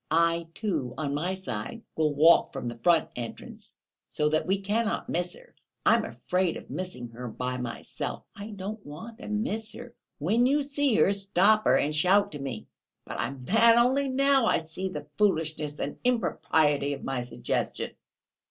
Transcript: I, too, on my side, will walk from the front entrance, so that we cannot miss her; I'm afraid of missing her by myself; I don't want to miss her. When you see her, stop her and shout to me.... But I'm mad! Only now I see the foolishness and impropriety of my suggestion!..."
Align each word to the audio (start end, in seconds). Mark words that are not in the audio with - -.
I, 0.09 0.47
too, 0.55 0.95
on 0.97 1.13
my 1.13 1.35
side, 1.35 1.83
will 1.95 2.15
walk 2.15 2.51
from 2.53 2.67
the 2.67 2.79
front 2.79 3.11
entrance, 3.15 3.75
so 4.09 4.29
that 4.29 4.47
we 4.47 4.59
cannot 4.59 5.09
miss 5.09 5.35
her; 5.35 5.53
I'm 5.85 6.05
afraid 6.05 6.57
of 6.57 6.71
missing 6.71 7.09
her 7.09 7.27
by 7.27 7.57
myself; 7.57 8.23
I 8.35 8.49
don't 8.49 8.83
want 8.83 9.19
to 9.19 9.27
miss 9.27 9.73
her. 9.73 9.93
When 10.17 10.47
you 10.47 10.63
see 10.63 10.95
her, 10.95 11.13
stop 11.13 11.65
her 11.65 11.77
and 11.77 11.93
shout 11.93 12.31
to 12.31 12.39
me.... 12.39 12.65
But 13.05 13.19
I'm 13.19 13.43
mad! 13.45 13.75
Only 13.75 14.09
now 14.09 14.47
I 14.47 14.63
see 14.63 14.89
the 14.89 15.05
foolishness 15.19 15.77
and 15.77 15.99
impropriety 16.03 16.93
of 16.93 17.03
my 17.03 17.21
suggestion!..." 17.21 17.91